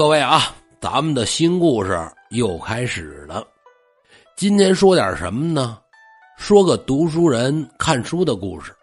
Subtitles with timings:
[0.00, 3.46] 各位啊，咱们的新故事又开始了。
[4.34, 5.76] 今天说点什么呢？
[6.38, 8.74] 说个读书人看书的故事。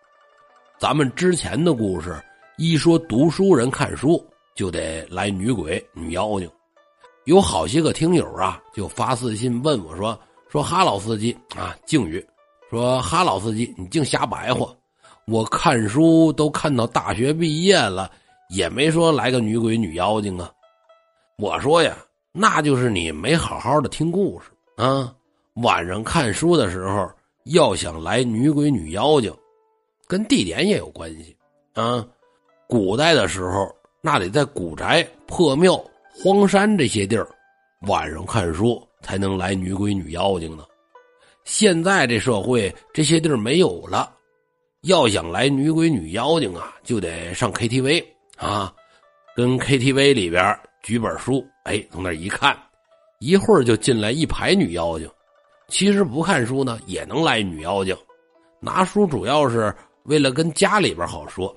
[0.77, 2.23] 咱们之前的故事
[2.59, 6.47] 一说读书人看书，就得来女鬼、女妖精。
[7.25, 10.15] 有好些个听友啊，就发私信问我说
[10.51, 12.23] ：“说哈老司机啊，靖宇，
[12.69, 14.69] 说哈老司机，你净瞎白话。
[15.25, 18.11] 我看书都看到大学毕业了，
[18.51, 20.51] 也没说来个女鬼、女妖精啊。”
[21.39, 21.95] 我说呀，
[22.31, 25.13] 那就是你没好好的听故事啊。
[25.61, 27.07] 晚上看书的时候，
[27.43, 29.31] 要想来女鬼、女妖精，
[30.07, 31.37] 跟地点也有关系
[31.75, 32.03] 啊。
[32.67, 35.79] 古代的时候，那得在古宅、破庙、
[36.11, 37.27] 荒山这些地儿，
[37.81, 40.65] 晚上看书才能来女鬼、女妖精呢。
[41.43, 44.11] 现在这社会，这些地儿没有了。
[44.81, 48.03] 要想来女鬼女妖精啊，就得上 KTV
[48.37, 48.73] 啊，
[49.35, 52.57] 跟 KTV 里边举本书，哎，从那一看，
[53.19, 55.05] 一会儿就进来一排女妖精。
[55.67, 57.93] 其实不看书呢，也能来女妖精。
[58.61, 61.53] 拿书主要是为了跟家里边好说，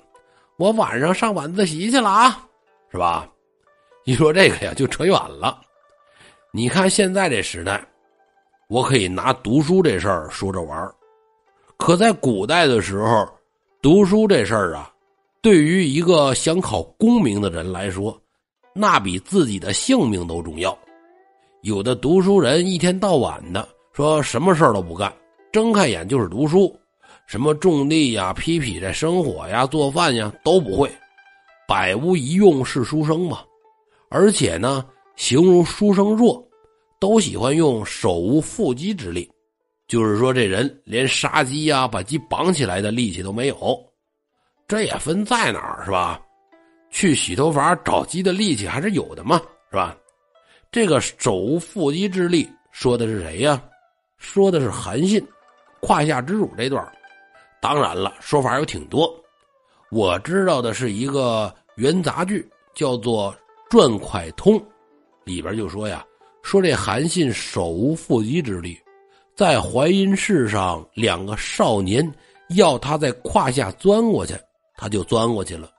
[0.57, 2.45] 我晚上上晚自习去了啊，
[2.91, 3.25] 是吧？
[4.03, 5.61] 一说这个呀，就扯远了。
[6.51, 7.81] 你看现在这时代，
[8.67, 10.93] 我可以拿读书这事儿说着玩儿。
[11.77, 13.25] 可在古代的时候，
[13.81, 14.91] 读书这事儿啊，
[15.41, 18.21] 对于一个想考功名的人来说，
[18.73, 20.77] 那比自己的性命都重要。
[21.61, 25.13] 有的读书人一天到晚的说什么事儿都不干，
[25.51, 26.75] 睁开眼就是读书，
[27.27, 30.91] 什么种地呀、劈劈柴、生火呀、做饭呀都不会，
[31.67, 33.39] 百无一用是书生嘛。
[34.09, 36.43] 而且呢，形容书生弱，
[36.99, 39.29] 都喜欢用手无缚鸡之力。
[39.87, 43.77] 就是说，这人连杀鸡呀、把鸡绑起来的力气都没有，
[44.67, 46.19] 这也分在哪儿是吧？
[46.91, 49.95] 去洗头房找鸡的力气还是有的嘛，是吧？
[50.71, 53.61] 这个手无缚鸡之力说的是谁呀？
[54.17, 55.25] 说的是韩信，
[55.79, 56.85] 胯下之辱这段。
[57.59, 59.11] 当然了，说法有挺多。
[59.89, 63.33] 我知道的是一个元杂剧，叫做
[63.69, 64.59] 《转蒯通》，
[65.23, 66.05] 里边就说呀，
[66.43, 68.79] 说这韩信手无缚鸡之力。
[69.35, 72.09] 在淮阴市上，两个少年
[72.49, 74.35] 要他在胯下钻过去，
[74.75, 75.69] 他就钻过去了。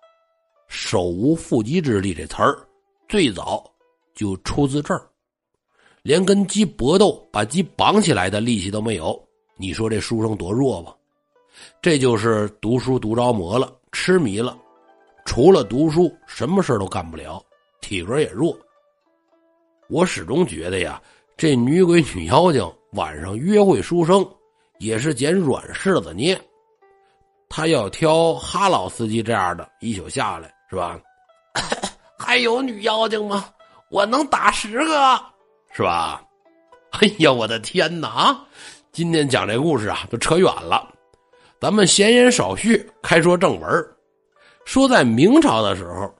[0.75, 2.67] 手无缚鸡之力这词儿，
[3.07, 3.63] 最早
[4.15, 5.07] 就出自这儿。
[6.03, 9.23] 连跟鸡搏斗，把鸡绑起来的力气都没有。
[9.59, 10.97] 你说这书生多弱吧？
[11.83, 14.57] 这就是读书读着魔了，痴迷了，
[15.27, 17.45] 除了读书，什么事都干不了，
[17.83, 18.59] 体格也弱。
[19.91, 21.01] 我始终觉得呀，
[21.37, 22.67] 这女鬼女妖精。
[22.93, 24.27] 晚上约会书生，
[24.79, 26.41] 也是捡软柿子捏。
[27.49, 30.99] 他要挑哈老司机这样的一宿下来，是吧？
[32.17, 33.45] 还有女妖精吗？
[33.91, 35.21] 我能打十个，
[35.71, 36.25] 是吧？
[36.93, 38.09] 哎呀，我的天哪！
[38.09, 38.47] 啊，
[38.91, 40.89] 今天讲这故事啊，都扯远了。
[41.61, 43.87] 咱们闲言少叙，开说正文。
[44.65, 46.11] 说在明朝的时候，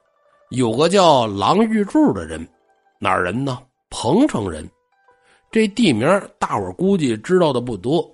[0.51, 2.47] 有个叫郎玉柱的人，
[2.99, 3.59] 哪儿人呢？
[3.89, 4.69] 彭城人。
[5.51, 6.07] 这地名
[6.39, 8.07] 大伙估计知道的不多，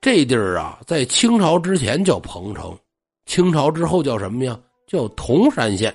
[0.00, 2.78] 这地儿啊，在清朝之前叫彭城，
[3.26, 4.56] 清朝之后叫什么呀？
[4.88, 5.94] 叫铜山县，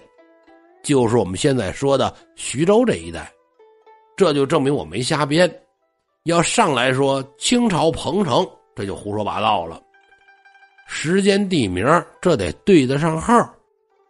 [0.83, 3.29] 就是我们现在说的徐州这一带。
[4.15, 5.51] 这就证明我没瞎编，
[6.23, 9.81] 要上来说清朝彭城，这就胡说八道了。
[10.87, 11.85] 时间地名
[12.21, 13.33] 这得对得上号，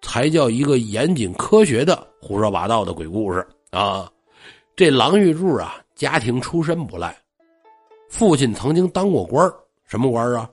[0.01, 4.11] 才叫一个严谨科学的胡说八道的鬼故事啊！
[4.75, 5.79] 这郎玉柱啊。
[5.95, 7.15] 家庭出身不赖，
[8.09, 9.49] 父亲曾经当过官
[9.85, 10.49] 什么官啊？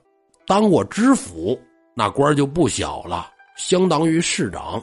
[0.46, 1.58] 当过知府，
[1.94, 4.82] 那官就不小了，相当于市长。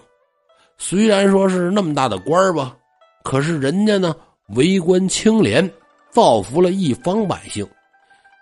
[0.77, 2.77] 虽然说是那么大的官儿吧，
[3.23, 4.15] 可是人家呢，
[4.55, 5.67] 为官清廉，
[6.11, 7.67] 造福了一方百姓，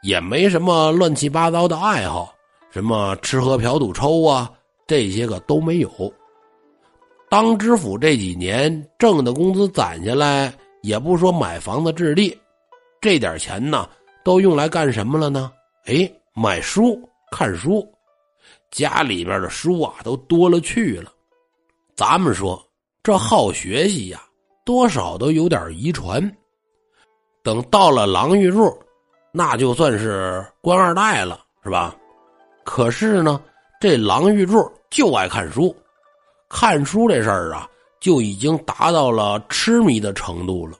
[0.03, 2.34] 也没什么乱七八糟的爱好，
[2.69, 4.51] 什么吃喝嫖赌抽啊，
[4.85, 5.90] 这些个都没有。
[7.29, 10.53] 当知府这几年挣的工资攒下来。
[10.85, 12.37] 也不说买房子置地，
[13.02, 13.90] 这点钱呢，
[14.23, 15.52] 都用来干什么了呢？
[15.85, 16.96] 哎，买书
[17.32, 17.84] 看书，
[18.75, 21.09] 家里边的书啊，都多了去了。
[21.95, 22.61] 咱们说
[23.01, 24.22] 这好学习呀，
[24.66, 26.22] 多少都有点遗传。
[27.41, 28.77] 等到了郎玉柱，
[29.31, 31.95] 那就算是官二代了，是吧？
[32.66, 33.41] 可是呢，
[33.79, 35.73] 这郎玉柱就爱看书，
[36.49, 37.66] 看书这事儿啊。
[38.01, 40.77] 就已经达到了痴迷的程度了。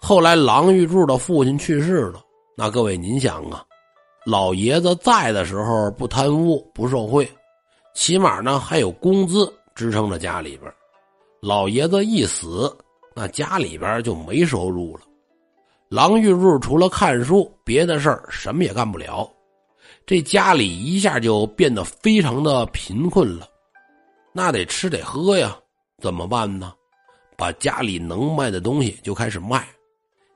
[0.00, 2.20] 后来，郎玉柱的父亲去世了。
[2.56, 3.64] 那各位，您想啊，
[4.26, 7.30] 老爷子在的时候不贪污不受贿，
[7.94, 10.72] 起码呢还有工资支撑着家里边。
[11.42, 12.74] 老爷子一死，
[13.14, 15.02] 那家里边就没收入了。
[15.90, 19.30] 郎玉柱除了看书，别的事儿什么也干不了，
[20.06, 23.46] 这家里一下就变得非常的贫困了。
[24.32, 25.54] 那得吃得喝呀，
[26.00, 26.72] 怎么办呢？
[27.36, 29.68] 把家里能卖的东西就开始卖，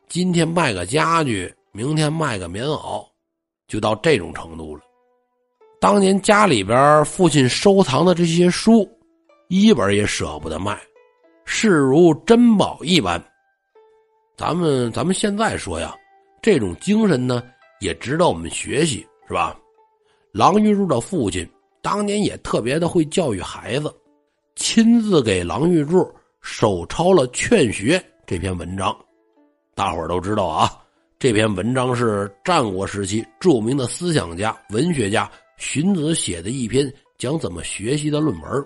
[0.08, 3.07] 今天卖个家具，明天卖个棉袄，
[3.68, 4.82] 就到这种程度了。
[5.80, 8.88] 当年家里边父亲收藏的这些书，
[9.48, 10.76] 一本也舍不得卖，
[11.44, 13.22] 视如珍宝一般。
[14.36, 15.94] 咱们咱们现在说呀，
[16.42, 17.42] 这种精神呢，
[17.80, 19.56] 也值得我们学习，是吧？
[20.32, 21.48] 郎玉柱的父亲
[21.80, 23.94] 当年也特别的会教育孩子，
[24.56, 28.96] 亲自给郎玉柱手抄了《劝学》这篇文章。
[29.74, 30.76] 大伙儿都知道啊，
[31.20, 35.28] 这篇文章是战国时期著名的思想家、文学家。
[35.56, 36.88] 荀子写的一篇
[37.18, 38.64] 讲怎么学习的论文，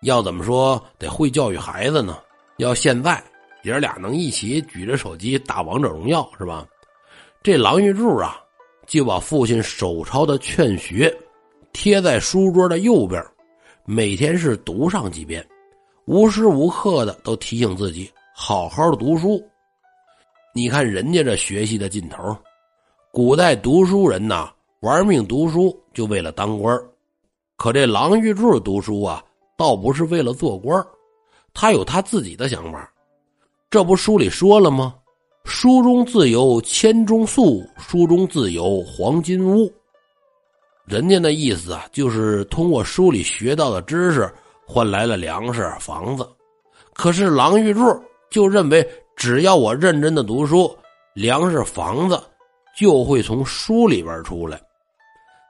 [0.00, 2.16] 要怎么说得会教育孩子呢？
[2.56, 3.22] 要现在
[3.64, 6.66] 爷俩能一起举着手机打王者荣耀是吧？
[7.42, 8.40] 这郎玉柱啊，
[8.86, 11.10] 就把父亲手抄的《劝学》
[11.74, 13.22] 贴在书桌的右边，
[13.84, 15.46] 每天是读上几遍，
[16.06, 19.46] 无时无刻的都提醒自己好好的读书。
[20.58, 22.36] 你看人家这学习的劲头，
[23.12, 24.50] 古代读书人呐。
[24.80, 26.76] 玩命读书就为了当官
[27.56, 29.22] 可这郎玉柱读书啊，
[29.56, 30.84] 倒不是为了做官
[31.54, 32.92] 他有他自己的想法。
[33.70, 34.96] 这不书里说了吗？
[35.44, 39.72] 书中自有千钟粟，书中自有黄金屋。
[40.86, 44.28] 人家的意思啊，就是通过书里学到的知识
[44.66, 46.28] 换来了粮食、房子。
[46.94, 47.80] 可是郎玉柱
[48.28, 48.84] 就认为，
[49.18, 50.72] 只要我认真的读书，
[51.12, 52.22] 粮食、房子
[52.76, 54.60] 就会从书里边出来。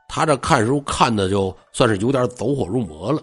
[0.09, 3.23] 他这看书看的就算是有点走火入魔了，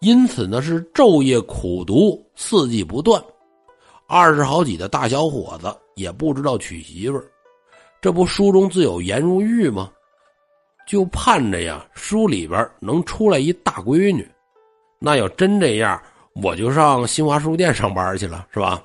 [0.00, 3.22] 因此呢是昼夜苦读，四季不断。
[4.06, 7.24] 二十好几的大小伙子也不知道娶媳妇儿，
[8.00, 9.90] 这不书中自有颜如玉吗？
[10.86, 14.26] 就盼着呀，书里边能出来一大闺女。
[14.98, 16.02] 那要真这样，
[16.42, 18.82] 我就上新华书店上班去了，是吧？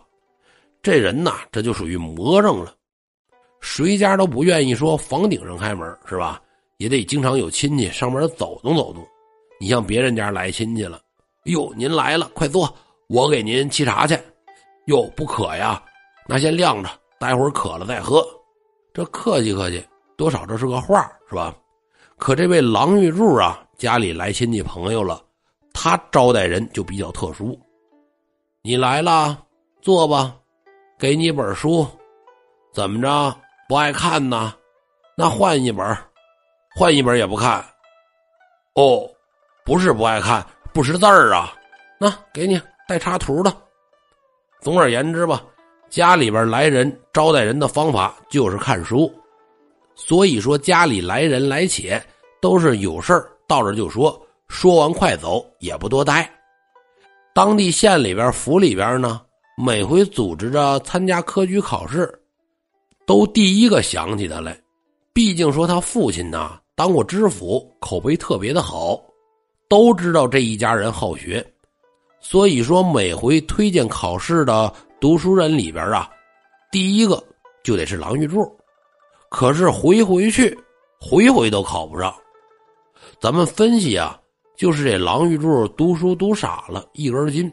[0.85, 2.71] 这人呐，这就属于魔怔了，
[3.59, 6.39] 谁家都不愿意说房顶上开门，是吧？
[6.77, 9.03] 也得经常有亲戚上门走动走动，
[9.59, 11.01] 你像别人家来亲戚了，
[11.45, 12.71] 哟，您来了，快坐，
[13.07, 14.15] 我给您沏茶去。
[14.85, 15.83] 哟，不渴呀，
[16.27, 18.23] 那先晾着，待会儿渴了再喝。
[18.93, 19.83] 这客气客气，
[20.15, 21.57] 多少这是个话是吧？
[22.19, 25.19] 可这位郎玉柱啊，家里来亲戚朋友了，
[25.73, 27.59] 他招待人就比较特殊。
[28.61, 29.43] 你来了，
[29.81, 30.37] 坐吧，
[30.97, 31.85] 给你一本书，
[32.73, 33.35] 怎么着
[33.67, 34.53] 不爱看呢？
[35.17, 35.85] 那换一本。
[36.77, 37.63] 换一本也不看，
[38.73, 39.09] 哦，
[39.63, 41.53] 不是不爱看，不识字儿啊。
[41.97, 43.55] 那给你带插图的。
[44.59, 45.41] 总而言之吧，
[45.89, 49.09] 家里边来人招待人的方法就是看书。
[49.95, 52.03] 所以说，家里来人来且
[52.41, 56.29] 都是有事儿到这就说，说完快走，也不多待。
[57.33, 59.21] 当地县里边府里边呢，
[59.57, 62.13] 每回组织着参加科举考试，
[63.05, 64.59] 都第一个想起他来。
[65.13, 66.59] 毕竟说他父亲呐。
[66.77, 69.01] 当过知府，口碑特别的好，
[69.69, 71.41] 都知道这一家人好学，
[72.19, 76.09] 所以说每回推荐考试的读书人里边啊，
[76.73, 77.23] 第一个
[77.63, 78.45] 就得是郎玉柱。
[79.29, 80.53] 可是回回去，
[80.99, 82.13] 回回都考不上。
[83.21, 84.19] 咱们分析啊，
[84.57, 87.49] 就是这郎玉柱读书读傻了，一根筋。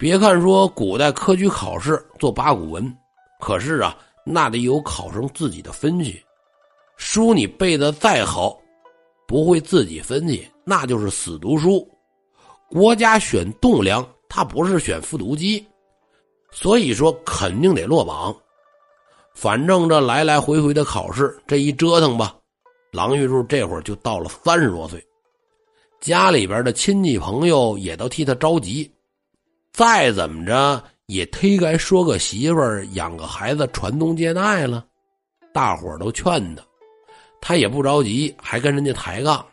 [0.00, 2.96] 别看说古代科举考试做八股文，
[3.38, 6.18] 可是啊，那得有考生自己的分析。
[6.96, 8.58] 书你背的再好，
[9.28, 11.86] 不会自己分析，那就是死读书。
[12.70, 15.62] 国家选栋梁，他不是选复读机，
[16.50, 18.34] 所以说肯定得落榜。
[19.34, 22.34] 反正这来来回回的考试，这一折腾吧，
[22.90, 25.06] 郎玉柱这会儿就到了三十多岁，
[26.00, 28.90] 家里边的亲戚朋友也都替他着急，
[29.72, 34.84] 再怎么着也忒该说个媳妇儿，养个孩子，传宗接代了。
[35.52, 36.62] 大伙儿都劝他。
[37.40, 39.44] 他也不着急，还跟人家抬杠。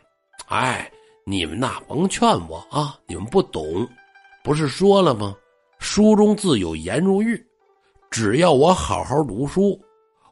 [0.48, 0.90] 哎，
[1.24, 2.98] 你们呐，甭劝我啊！
[3.06, 3.88] 你们不懂，
[4.44, 5.34] 不是说了吗？
[5.78, 7.42] 书中自有颜如玉，
[8.10, 9.80] 只要我好好读书，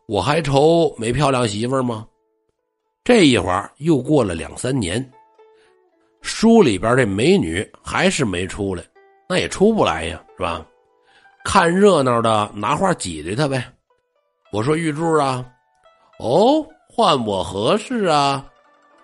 [0.07, 2.07] 我还愁没漂亮媳妇吗？
[3.05, 5.11] 这一会儿又过了两三年，
[6.21, 8.83] 书里边这美女还是没出来，
[9.29, 10.65] 那也出不来呀，是吧？
[11.45, 13.65] 看热闹的拿话挤兑他呗。
[14.53, 15.45] 我说玉柱啊，
[16.19, 16.67] 哦。
[16.89, 18.43] 换我何事啊？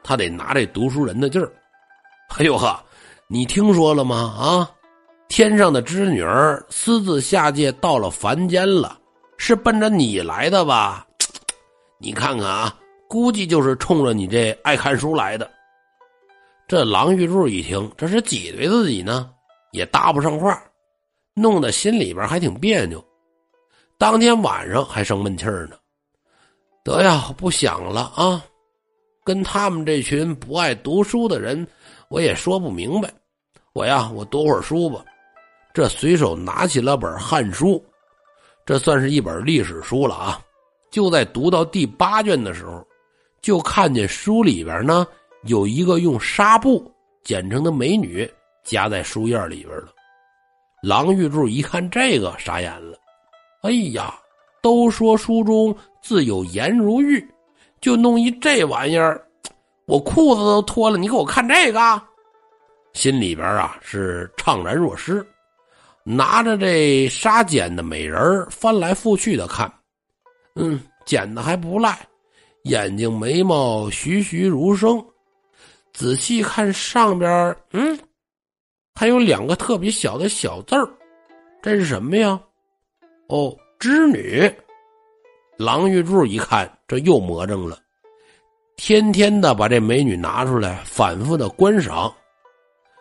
[0.02, 1.52] 他得拿这读书人的劲儿。
[2.38, 2.82] 哎呦呵，
[3.26, 4.16] 你听说了吗？
[4.38, 4.70] 啊，
[5.28, 8.98] 天上的织女儿私自下界到了凡间了，
[9.36, 11.06] 是奔着你来的吧？
[11.98, 12.74] 你看看啊，
[13.08, 15.50] 估计就是冲着你这爱看书来的。
[16.66, 19.28] 这郎玉柱一听，这是挤兑自己呢，
[19.72, 20.62] 也搭不上话，
[21.34, 23.04] 弄得心里边还挺别扭。
[23.98, 25.76] 当天晚上还生闷气儿呢，
[26.84, 28.44] 得呀，不想了啊，
[29.24, 31.66] 跟他们这群不爱读书的人，
[32.08, 33.12] 我也说不明白。
[33.72, 35.04] 我呀，我读会儿书吧。
[35.72, 37.68] 这随手拿起了本《汉书》，
[38.66, 40.38] 这算是一本历史书了啊！
[40.90, 42.86] 就在读到第八卷的时候，
[43.40, 45.06] 就看见书里边呢
[45.44, 46.92] 有一个用纱布
[47.24, 48.30] 剪成的美女
[48.64, 49.88] 夹在书页里边了。
[50.82, 52.98] 郎玉柱一看这个，傻眼了。
[53.62, 54.14] 哎呀，
[54.60, 57.24] 都说书中自有颜如玉，
[57.80, 59.24] 就弄一这玩意儿，
[59.86, 62.02] 我裤子都脱了，你给我看这个，
[62.92, 65.24] 心里边啊是怅然若失。
[66.04, 69.72] 拿着这纱剪的美人翻来覆去的看，
[70.56, 71.96] 嗯，剪的还不赖，
[72.64, 75.00] 眼睛眉毛栩栩如生。
[75.92, 77.96] 仔细看上边，嗯，
[78.94, 80.88] 还有两个特别小的小字儿，
[81.60, 82.40] 这是什么呀？
[83.28, 84.52] 哦，织女。
[85.56, 87.78] 郎玉柱一看，这又魔怔了，
[88.76, 92.12] 天天的把这美女拿出来反复的观赏，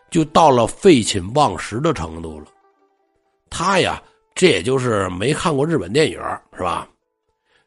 [0.09, 2.45] 就到了废寝忘食的程度了。
[3.49, 4.01] 他呀，
[4.35, 6.19] 这也就是没看过日本电影，
[6.55, 6.87] 是吧？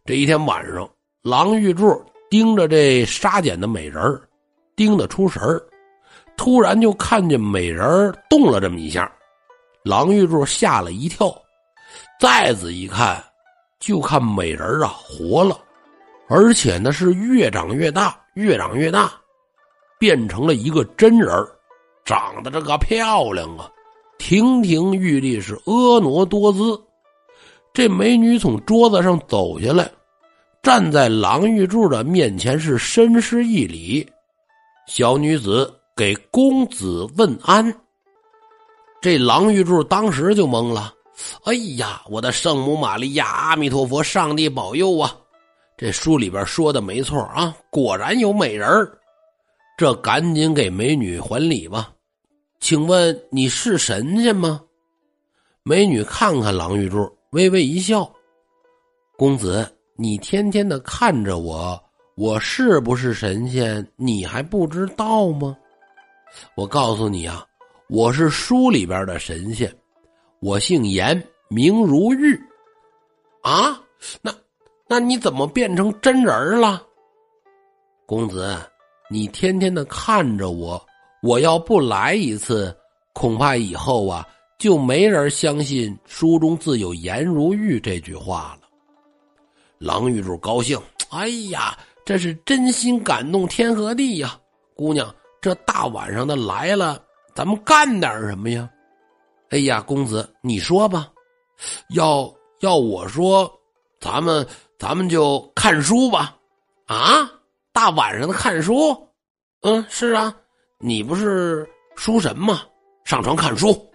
[0.04, 0.88] 这一天晚上，
[1.22, 4.20] 郎玉柱盯着这纱剪的美人
[4.76, 5.62] 盯得出神儿
[6.36, 9.10] 突然就看见美人动了这么一下，
[9.82, 11.34] 郎玉柱吓了一跳，
[12.20, 13.22] 再仔细看，
[13.78, 15.58] 就看美人啊活了，
[16.28, 19.12] 而且呢是越长越大，越长越大，
[19.98, 21.30] 变成了一个真人
[22.04, 23.70] 长得这个漂亮啊！
[24.18, 26.80] 亭亭玉立，是婀娜多姿。
[27.72, 29.90] 这美女从桌子上走下来，
[30.62, 34.06] 站在郎玉柱的面前，是深施一礼。
[34.86, 37.72] 小女子给公子问安。
[39.00, 40.92] 这郎玉柱当时就懵了
[41.44, 45.16] ：“哎呀，我的圣母玛利亚，阿弥陀佛，上帝保佑啊！
[45.76, 48.68] 这书里边说的没错啊，果然有美人
[49.76, 51.92] 这赶紧给美女还礼吧。”
[52.58, 54.60] 请问你是神仙吗？
[55.62, 58.10] 美女看看郎玉柱，微微一笑。
[59.16, 61.80] 公子，你天天的看着我，
[62.16, 63.86] 我是不是神仙？
[63.96, 65.56] 你还不知道吗？
[66.54, 67.44] 我告诉你啊，
[67.88, 69.74] 我是书里边的神仙，
[70.40, 72.38] 我姓严，名如玉。
[73.42, 73.80] 啊，
[74.22, 74.34] 那
[74.86, 76.82] 那你怎么变成真人了？
[78.06, 78.58] 公子，
[79.10, 80.84] 你天天的看着我。
[81.22, 82.76] 我要不来一次，
[83.14, 88.68] 恐怕以后啊就没人相信书中自有颜如玉这句话了。
[89.78, 90.78] 郎玉柱高兴，
[91.10, 94.38] 哎呀，这是真心感动天和地呀！
[94.74, 95.14] 姑娘，
[95.44, 96.98] 这大晚上的来了，
[97.34, 98.66] 咱们干点什么呀？
[99.50, 101.06] 哎呀，公子，你说吧。
[101.90, 103.52] 要要我说，
[104.00, 104.46] 咱们
[104.78, 106.34] 咱们就看书吧。
[106.86, 107.30] 啊，
[107.74, 108.96] 大晚上的看书？
[109.60, 110.34] 嗯，是啊。
[110.78, 112.62] 你不是书神吗？
[113.04, 113.86] 上床看书，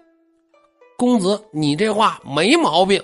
[1.00, 3.04] 公子，你这话没毛病。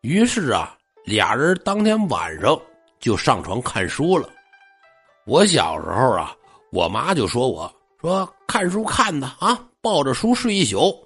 [0.00, 2.60] 于是啊，俩人当天晚上
[2.98, 4.28] 就上床看书了。
[5.26, 6.36] 我小时候啊，
[6.70, 10.76] 我妈就说我说看书看的啊，抱着书睡一宿。《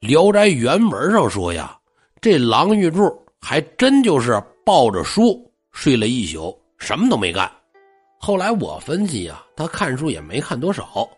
[0.00, 1.76] 聊斋》原文上说呀，
[2.20, 3.10] 这郎玉柱
[3.40, 7.50] 还真就是抱着书睡了一宿，什么都没干。
[8.20, 11.08] 后来我分析呀，他看书也没看多少，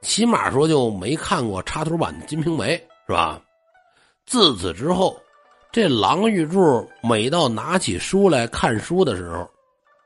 [0.00, 2.76] 起码说就没看过插图版的《金瓶梅》，
[3.06, 3.40] 是吧？
[4.26, 5.20] 自此之后，
[5.70, 9.46] 这郎玉柱每到拿起书来看书的时候，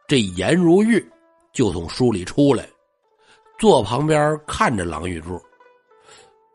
[0.09, 1.05] 这颜如玉
[1.53, 2.69] 就从书里出来，
[3.59, 5.41] 坐旁边看着郎玉柱。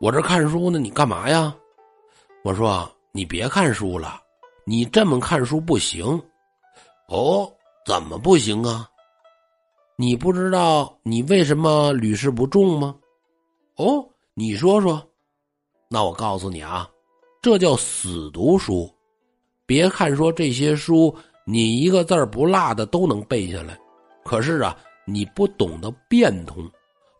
[0.00, 1.54] 我这看书呢，你干嘛呀？
[2.42, 4.20] 我说你别看书了，
[4.64, 6.04] 你这么看书不行。
[7.08, 7.50] 哦，
[7.84, 8.88] 怎么不行啊？
[9.96, 12.96] 你不知道你为什么屡试不中吗？
[13.76, 15.06] 哦，你说说。
[15.88, 16.88] 那我告诉你啊，
[17.42, 18.90] 这叫死读书。
[19.66, 23.78] 别看说这些书你一个字儿不落的都能背下来，
[24.24, 26.68] 可是啊，你不懂得变通，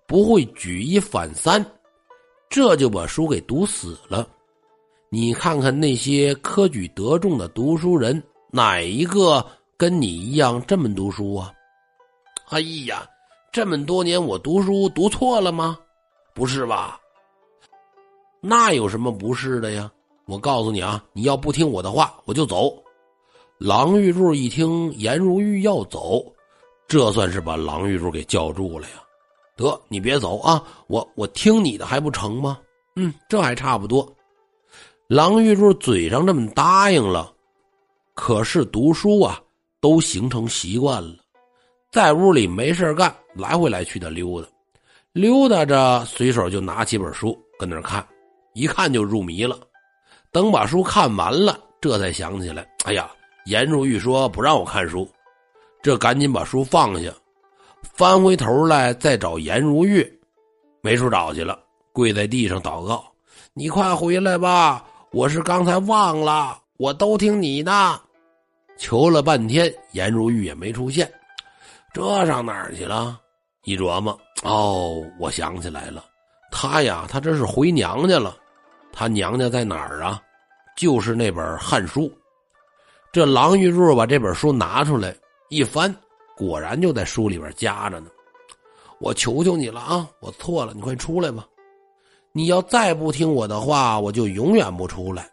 [0.06, 1.64] 不会举一反三，
[2.48, 4.28] 这就把书给读死了。
[5.08, 9.44] 你看看那些科举得中的读书人，哪一个
[9.76, 11.52] 跟你一样这么读书啊？
[12.48, 13.06] 哎呀，
[13.52, 15.78] 这么多年我读书读错了吗？
[16.34, 17.00] 不是吧？
[18.40, 19.90] 那有什么不是的呀？
[20.26, 22.74] 我告诉你啊，你要不听我的话，我就走。
[23.58, 26.24] 郎玉柱一听颜如玉要走，
[26.88, 29.03] 这算是把郎玉柱给叫住了呀。
[29.56, 32.58] 得，你别走啊，我我听你的还不成吗？
[32.96, 34.06] 嗯，这还差不多。
[35.06, 37.32] 郎玉柱嘴上这么答应了，
[38.14, 39.40] 可是读书啊，
[39.80, 41.16] 都形成习惯了，
[41.92, 44.48] 在屋里没事干，来回来去的溜达，
[45.12, 48.04] 溜达着随手就拿起本书跟那看，
[48.54, 49.58] 一看就入迷了。
[50.32, 53.08] 等把书看完了，这才想起来，哎呀，
[53.44, 55.08] 颜如玉说不让我看书，
[55.82, 57.12] 这赶紧把书放下，
[57.92, 60.04] 翻回头来再找颜如玉，
[60.80, 61.58] 没处找去了，
[61.92, 63.04] 跪在地上祷告
[63.52, 68.00] ：“你快回来吧。”我是刚才忘了，我都听你的，
[68.76, 71.08] 求了半天，颜如玉也没出现，
[71.92, 73.20] 这上哪儿去了？
[73.62, 76.04] 一琢磨，哦，我想起来了，
[76.50, 78.36] 他呀，他这是回娘家了，
[78.92, 80.20] 他娘家在哪儿啊？
[80.76, 82.08] 就是那本《汉书》。
[83.12, 85.14] 这郎玉柱把这本书拿出来
[85.48, 85.94] 一翻，
[86.36, 88.10] 果然就在书里边夹着呢。
[89.00, 91.46] 我求求你了啊，我错了，你快出来吧。
[92.32, 95.30] 你要再不听我的话，我就永远不出来。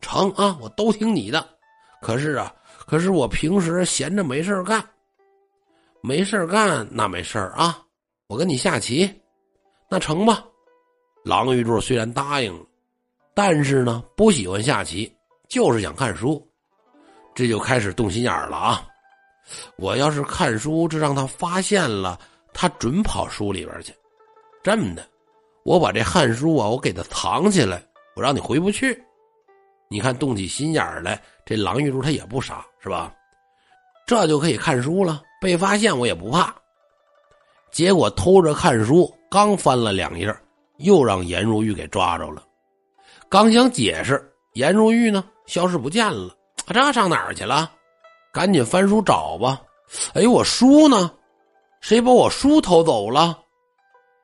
[0.00, 1.46] 成啊，我都听你的。
[2.00, 2.52] 可是啊，
[2.86, 4.82] 可是我平时闲着没事干，
[6.02, 7.82] 没事干那没事啊。
[8.26, 9.08] 我跟你下棋，
[9.88, 10.44] 那成吧。
[11.24, 12.64] 郎玉柱虽然答应了，
[13.34, 15.12] 但是呢，不喜欢下棋，
[15.48, 16.44] 就是想看书。
[17.34, 18.86] 这就开始动心眼了啊！
[19.76, 22.18] 我要是看书，这让他发现了，
[22.52, 23.92] 他准跑书里边去。
[24.62, 25.06] 这么的。
[25.62, 27.82] 我把这汉书啊，我给他藏起来，
[28.16, 28.98] 我让你回不去。
[29.88, 33.12] 你看动起心眼来，这郎玉柱他也不傻，是吧？
[34.06, 36.54] 这就可以看书了，被发现我也不怕。
[37.70, 40.34] 结果偷着看书，刚翻了两页，
[40.78, 42.42] 又让颜如玉给抓着了。
[43.28, 46.34] 刚想解释，颜如玉呢消失不见了，
[46.66, 47.70] 这上哪儿去了？
[48.32, 49.60] 赶紧翻书找吧。
[50.14, 51.10] 哎，我书呢？
[51.80, 53.38] 谁把我书偷走了？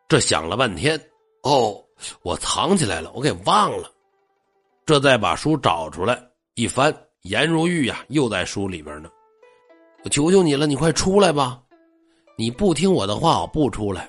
[0.08, 1.00] 这想了半天。
[1.42, 1.82] 哦，
[2.22, 3.90] 我藏起来了，我给忘了。
[4.84, 6.20] 这再把书找出来
[6.54, 9.08] 一翻，颜如玉呀，又在书里边呢。
[10.04, 11.60] 我求求你了，你快出来吧！
[12.36, 14.08] 你不听我的话，我不出来。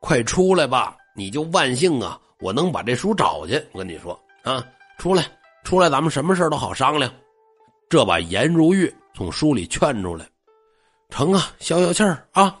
[0.00, 0.96] 快出来吧！
[1.14, 3.54] 你就万幸啊，我能把这书找去。
[3.72, 4.66] 我跟你说啊，
[4.98, 5.24] 出来，
[5.62, 7.12] 出来，咱们什么事都好商量。
[7.90, 10.24] 这把颜如玉从书里劝出来，
[11.10, 12.58] 成啊，消消气儿啊。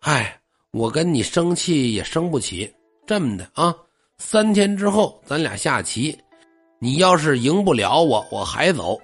[0.00, 0.40] 嗨。
[0.70, 2.68] 我跟你生气也生不起，
[3.06, 3.72] 这么的啊，
[4.18, 6.18] 三天之后咱俩下棋，
[6.80, 9.00] 你要是赢不了我，我还走。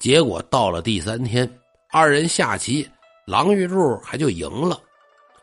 [0.00, 1.48] 结果到了第三天，
[1.88, 2.84] 二人下棋，
[3.28, 4.76] 郎玉柱还就赢了。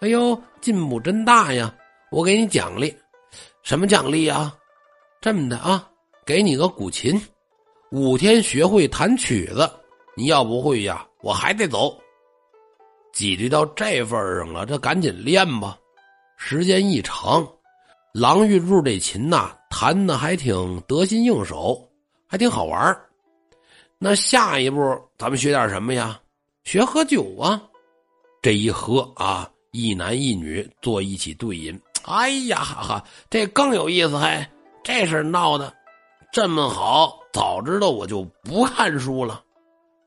[0.01, 1.73] 哎呦，进步真大呀！
[2.11, 2.93] 我给你奖励，
[3.63, 4.53] 什么奖励啊？
[5.21, 5.89] 这么的啊，
[6.25, 7.17] 给你个古琴，
[7.91, 9.69] 五天学会弹曲子。
[10.15, 11.97] 你要不会呀，我还得走。
[13.13, 15.77] 挤兑到这份上了，这赶紧练吧。
[16.37, 17.47] 时间一长，
[18.13, 21.89] 郎玉柱这琴呐，弹的还挺得心应手，
[22.27, 22.97] 还挺好玩
[23.97, 24.79] 那下一步
[25.17, 26.19] 咱们学点什么呀？
[26.63, 27.61] 学喝酒啊！
[28.41, 34.47] 这一喝啊，一男一女坐一起对饮，哎呀哈哈，这更有意思还。
[34.83, 35.73] 这事闹的
[36.31, 39.43] 这么好，早知道我就不看书了。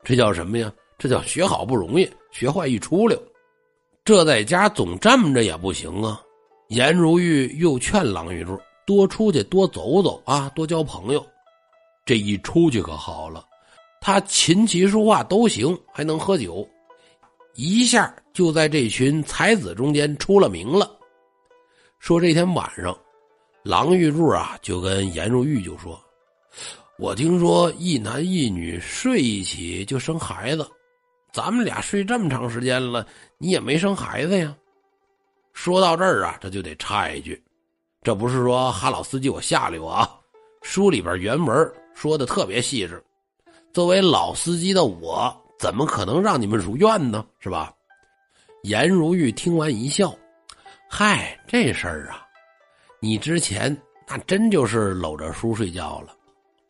[0.03, 0.71] 这叫什么呀？
[0.97, 2.09] 这叫学好不容易。
[2.31, 3.21] 学坏一出溜，
[4.05, 6.21] 这在家总这么着也不行啊。
[6.69, 11.23] 颜如玉又劝郎玉柱多出去多走走啊，多交朋友。
[12.05, 13.45] 这一出去可好了，
[14.01, 16.67] 他琴棋书画都行，还能喝酒，
[17.53, 20.89] 一下就在这群才子中间出了名了。
[21.99, 22.97] 说这天晚上，
[23.61, 26.01] 郎玉柱啊就跟颜如玉就说
[26.97, 30.69] ：“我听说一男一女睡一起就生孩子。”
[31.33, 33.03] 咱们俩睡这么长时间了，
[33.39, 34.55] 你也没生孩子呀？
[35.51, 37.43] 说到这儿啊，这就得插一句，
[38.03, 40.07] 这不是说哈老司机我下流啊，
[40.61, 43.03] 书里边原文说的特别细致。
[43.73, 47.25] 作为老司机的我，怎么可能让你们如愿呢？
[47.39, 47.73] 是吧？
[48.61, 50.15] 颜如玉听完一笑，
[50.87, 52.23] 嗨，这事儿啊，
[52.99, 53.75] 你之前
[54.07, 56.15] 那真就是搂着书睡觉了，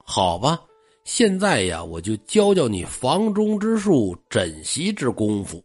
[0.04, 0.60] 好吧？
[1.04, 5.64] 现在呀，我就教教你房中之术、枕席之功夫。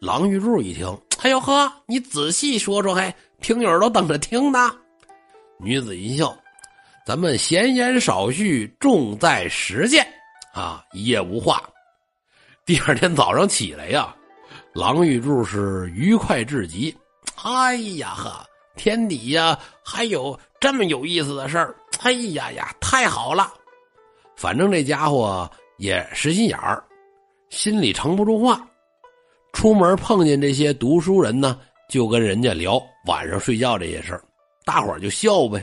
[0.00, 4.74] 郎玉柱一听，哎呦呵，你仔细说说，嘿听友都等着听呢。
[5.58, 6.36] 女子一笑，
[7.06, 10.06] 咱们闲言少叙，重在实践
[10.54, 10.82] 啊！
[10.92, 11.62] 一夜无话。
[12.64, 14.14] 第二天早上起来呀，
[14.72, 16.96] 郎玉柱是愉快至极。
[17.42, 21.76] 哎呀呵，天底下还有这么有意思的事儿！
[22.02, 23.52] 哎呀呀，太好了！
[24.40, 26.82] 反正这家伙也实心眼儿，
[27.50, 28.66] 心里盛不住话。
[29.52, 31.58] 出门碰见这些读书人呢，
[31.90, 34.24] 就跟人家聊晚上睡觉这些事儿，
[34.64, 35.62] 大伙儿就笑呗。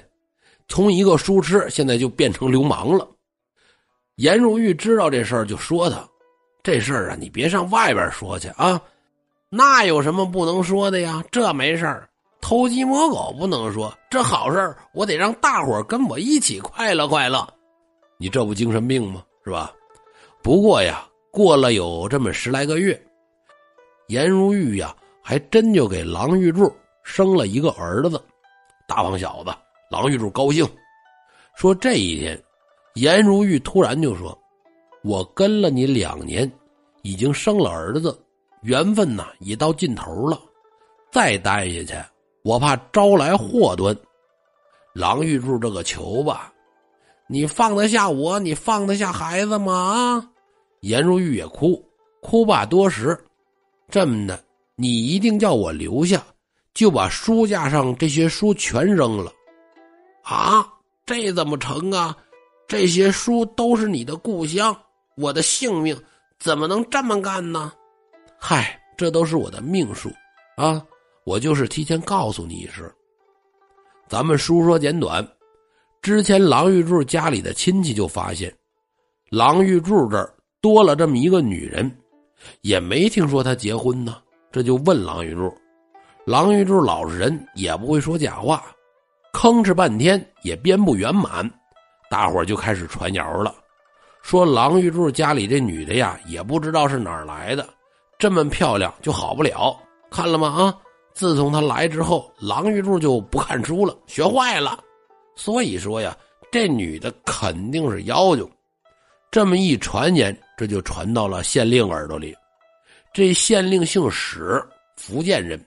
[0.68, 3.10] 从一个书痴，现在就变成流氓了。
[4.18, 6.08] 颜如玉知道这事儿，就说他
[6.62, 8.80] ：“这事儿啊，你别上外边说去啊。
[9.50, 11.24] 那有什么不能说的呀？
[11.32, 12.08] 这没事儿，
[12.42, 17.52] 偷鸡摸狗不能说，这好事儿，我得让大伙儿跟我一起快乐快乐。
[18.18, 19.24] 你这不精神病吗？
[19.44, 19.74] 是吧？
[20.42, 23.00] 不过呀，过了有这么十来个月。”
[24.08, 28.22] 颜如玉呀，还真就给郎玉柱生了一个儿子，
[28.88, 29.52] 大胖小子。
[29.90, 30.66] 郎玉柱高兴，
[31.56, 32.42] 说这一天，
[32.96, 34.38] 颜如玉突然就说
[35.04, 36.50] ：“我跟了你两年，
[37.04, 38.18] 已经生了儿子，
[38.64, 40.40] 缘分呐已到尽头了，
[41.12, 41.94] 再待下去，
[42.44, 43.96] 我怕招来祸端。”
[44.96, 46.52] 郎玉柱这个球吧，
[47.28, 48.40] 你放得下我？
[48.40, 49.74] 你放得下孩子吗？
[49.74, 50.30] 啊！
[50.82, 51.84] 颜如玉也哭，
[52.22, 53.18] 哭罢多时。
[53.90, 54.42] 这么的，
[54.76, 56.24] 你一定叫我留下，
[56.74, 59.32] 就把书架上这些书全扔了。
[60.24, 60.68] 啊，
[61.06, 62.16] 这怎么成啊？
[62.68, 64.76] 这些书都是你的故乡，
[65.16, 65.98] 我的性命
[66.40, 67.72] 怎么能这么干呢？
[68.38, 70.10] 嗨，这都是我的命数
[70.58, 70.82] 啊！
[71.24, 72.90] 我就是提前告诉你一声。
[74.08, 75.28] 咱们书说简短，
[76.02, 78.54] 之前郎玉柱家里的亲戚就发现，
[79.30, 81.92] 郎玉柱这儿多了这么一个女人。
[82.62, 84.18] 也没听说他结婚呢，
[84.52, 85.52] 这就问郎玉柱。
[86.24, 88.64] 郎玉柱老实人，也不会说假话，
[89.34, 91.50] 吭哧半天也编不圆满，
[92.12, 93.56] 大伙就开始传谣了，
[94.22, 97.68] 说郎玉柱家里这女的呀，也不知道是哪儿来的，
[98.20, 99.76] 这么漂亮就好不了。
[100.12, 100.48] 看了吗？
[100.48, 100.78] 啊，
[101.14, 104.78] 自从他来之后，郎玉柱就不看书了，学坏了。
[105.38, 106.18] 所以说呀，
[106.52, 108.46] 这女的肯定是妖精。
[109.32, 112.36] 这么一传言，这就传到了县令耳朵里。
[113.14, 114.62] 这县令姓史，
[114.96, 115.64] 福建人，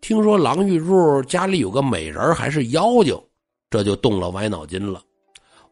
[0.00, 3.16] 听说郎玉柱家里有个美人还是妖精，
[3.70, 5.00] 这就动了歪脑筋了。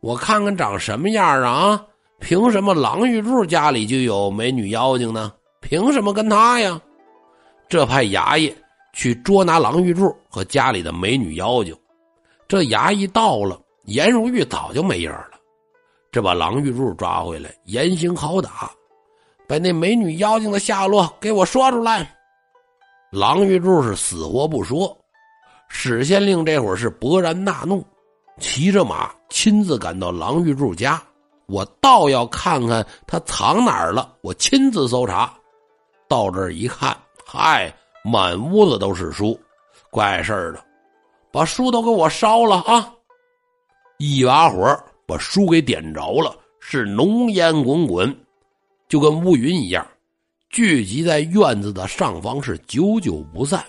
[0.00, 1.84] 我看看长什么样啊？
[2.20, 5.32] 凭什么郎玉柱家里就有美女妖精呢？
[5.60, 6.80] 凭什么跟他呀？
[7.68, 8.54] 这派衙役
[8.92, 11.76] 去捉拿郎玉柱和家里的美女妖精。
[12.48, 15.30] 这衙役到了，颜如玉早就没影了。
[16.12, 18.70] 这把郎玉柱抓回来，严刑拷打，
[19.46, 22.14] 把那美女妖精的下落给我说出来。
[23.10, 24.96] 郎玉柱是死活不说。
[25.68, 27.84] 史县令这会儿是勃然大怒，
[28.38, 31.02] 骑着马亲自赶到郎玉柱家。
[31.46, 35.32] 我倒要看看他藏哪儿了，我亲自搜查。
[36.08, 37.72] 到这儿一看，嗨，
[38.04, 39.38] 满屋子都是书，
[39.90, 40.64] 怪事儿的，
[41.36, 42.94] 把书都给我烧了啊！
[43.98, 44.58] 一把火。
[45.06, 48.18] 把书给点着了，是浓烟滚滚，
[48.88, 49.86] 就跟乌云一样，
[50.48, 53.62] 聚集在院子的上方，是久久不散。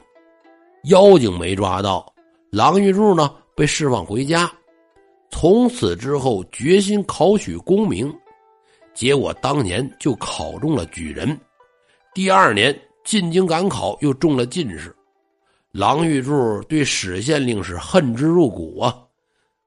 [0.85, 2.11] 妖精没抓到，
[2.51, 4.49] 郎玉柱呢被释放回家，
[5.29, 8.11] 从此之后决心考取功名，
[8.95, 11.37] 结果当年就考中了举人，
[12.15, 14.95] 第二年进京赶考又中了进士。
[15.77, 18.97] 郎玉柱对史县令是恨之入骨啊。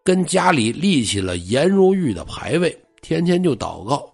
[0.03, 4.12] 跟家里立起了颜如玉的牌位，天天就祷告：“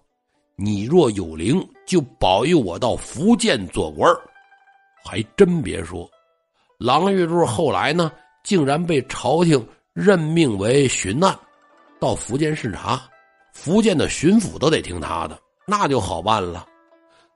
[0.55, 4.07] 你若有灵，就保佑我到福建做官
[5.03, 6.07] 还真别说，
[6.77, 8.11] 郎玉柱后来呢，
[8.43, 11.35] 竟然被朝廷任命为巡按，
[11.99, 13.01] 到福建视察，
[13.53, 16.63] 福建的巡抚都得听他的，那就好办了。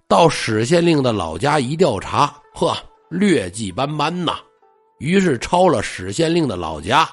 [0.07, 2.77] 到史县令的老家一调查，呵，
[3.09, 4.37] 劣迹斑斑呐。
[5.01, 7.09] 于是抄了史县令的老家。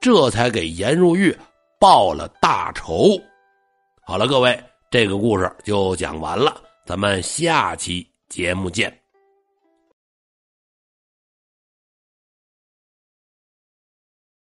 [0.00, 1.36] 这才给颜如玉
[1.78, 3.20] 报了大仇。
[4.04, 9.01] 好了，各位，这个故事就讲完了，咱们下期节目见。